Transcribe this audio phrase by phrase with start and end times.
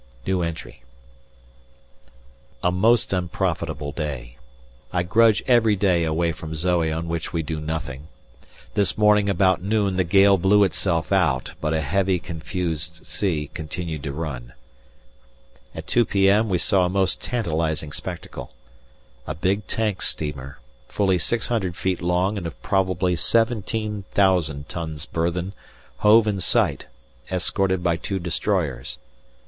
[2.63, 4.37] A most unprofitable day.
[4.91, 8.07] I grudge every day away from Zoe on which we do nothing.
[8.73, 14.01] This morning about noon the gale blew itself out, but a heavy confused sea continued
[14.01, 14.53] to run.
[15.75, 16.49] At 2 p.m.
[16.49, 18.53] we saw a most tantalizing spectacle.
[19.27, 20.57] A big tank steamer,
[20.87, 25.53] fully 600 feet long and of probably 17,000 tons burthen
[25.97, 26.87] hove in sight,
[27.29, 28.97] escorted by two destroyers.